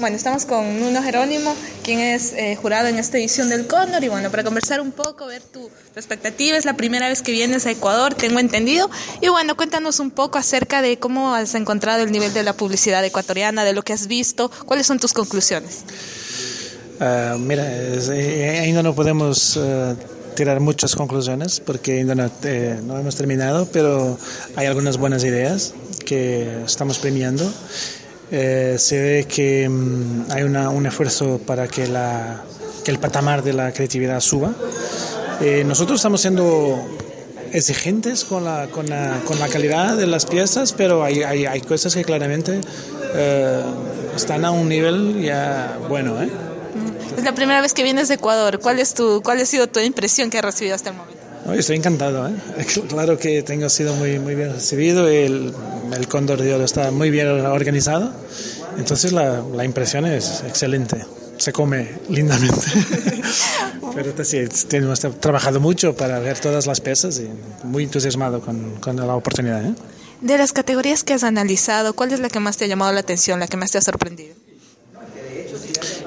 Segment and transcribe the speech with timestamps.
[0.00, 4.08] Bueno, estamos con Nuno Jerónimo, quien es eh, jurado en esta edición del Cóndor, y
[4.08, 7.66] bueno, para conversar un poco, ver tu, tu, expectativa, es la primera vez que vienes
[7.66, 8.88] a Ecuador, tengo entendido,
[9.20, 13.04] y bueno, cuéntanos un poco acerca de cómo has encontrado el nivel de la publicidad
[13.04, 15.80] ecuatoriana, de lo que has visto, cuáles son tus conclusiones.
[17.00, 19.96] Uh, mira, eh, ainda no podemos uh,
[20.36, 24.16] tirar muchas conclusiones porque ainda no, eh, no hemos terminado, pero
[24.54, 27.52] hay algunas buenas ideas que estamos premiando.
[28.30, 32.42] Eh, se ve que um, hay una, un esfuerzo para que, la,
[32.84, 34.52] que, el patamar de la creatividad suba.
[35.40, 36.84] Eh, nosotros estamos siendo
[37.52, 41.60] exigentes con la, con la, con la calidad de las piezas, pero hay, hay, hay
[41.60, 42.60] cosas que claramente
[43.14, 43.62] eh,
[44.14, 46.20] están a un nivel ya bueno.
[46.22, 46.28] ¿eh?
[47.16, 48.58] Es la primera vez que vienes de Ecuador.
[48.60, 51.17] ¿Cuál, es tu, cuál ha sido tu impresión que has recibido hasta el momento?
[51.54, 52.32] Estoy encantado, ¿eh?
[52.88, 55.52] claro que tengo sido muy, muy bien recibido, el,
[55.96, 58.12] el Cóndor de Oro está muy bien organizado,
[58.76, 61.04] entonces la, la impresión es excelente,
[61.38, 62.66] se come lindamente.
[63.94, 67.28] Pero sí, hemos trabajado mucho para ver todas las piezas y
[67.66, 69.64] muy entusiasmado con, con la oportunidad.
[69.64, 69.74] ¿eh?
[70.20, 73.00] De las categorías que has analizado, ¿cuál es la que más te ha llamado la
[73.00, 74.34] atención, la que más te ha sorprendido?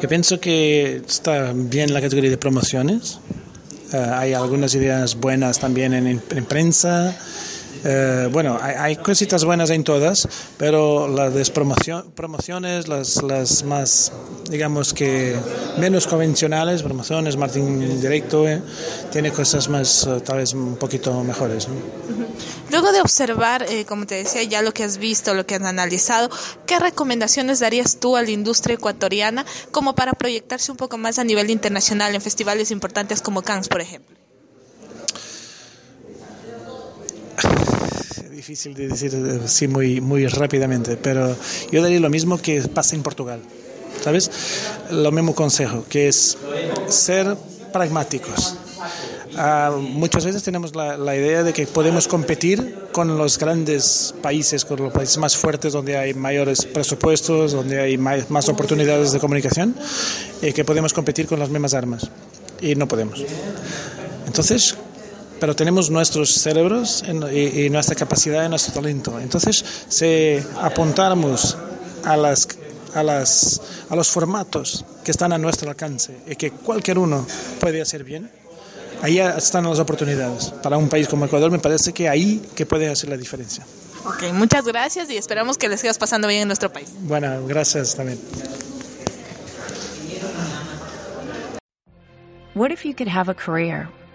[0.00, 3.18] Yo pienso que está bien la categoría de promociones.
[3.92, 7.16] Uh, hay algunas ideas buenas también en, en prensa.
[7.84, 14.12] Uh, bueno, hay, hay, cositas buenas en todas, pero las promociones, las, más,
[14.50, 15.36] digamos que
[15.78, 18.60] menos convencionales, promociones, marketing directo, eh,
[19.12, 21.68] tiene cosas más, uh, tal vez un poquito mejores.
[22.70, 25.62] Luego de observar, eh, como te decía, ya lo que has visto, lo que has
[25.62, 26.30] analizado,
[26.66, 31.24] ¿qué recomendaciones darías tú a la industria ecuatoriana como para proyectarse un poco más a
[31.24, 34.17] nivel internacional en festivales importantes como Cannes, por ejemplo?
[38.24, 39.12] Es difícil de decir
[39.46, 41.36] sí muy, muy rápidamente, pero
[41.70, 43.40] yo daría lo mismo que pasa en Portugal,
[44.02, 44.30] ¿sabes?
[44.90, 46.36] Lo mismo consejo, que es
[46.88, 47.36] ser
[47.72, 48.56] pragmáticos.
[49.34, 54.64] Uh, muchas veces tenemos la, la, idea de que podemos competir con los grandes países,
[54.64, 59.20] con los países más fuertes donde hay mayores presupuestos, donde hay más, más oportunidades de
[59.20, 59.76] comunicación,
[60.42, 62.10] y que podemos competir con las mismas armas.
[62.60, 63.22] Y no podemos.
[64.26, 64.76] Entonces,
[65.40, 69.18] pero tenemos nuestros cerebros y, y nuestra capacidad y nuestro talento.
[69.18, 71.56] Entonces, si apuntáramos
[72.04, 72.46] a las
[72.94, 77.26] a, las, a los formatos que están a nuestro alcance y que cualquier uno
[77.60, 78.30] puede hacer bien,
[79.02, 80.46] ahí están las oportunidades.
[80.62, 83.64] Para un país como Ecuador me parece que ahí que puede hacer la diferencia.
[84.04, 86.88] Ok, muchas gracias y esperamos que les sigas pasando bien en nuestro país.
[87.00, 88.18] Bueno, gracias también.
[92.54, 93.88] What if you could have a career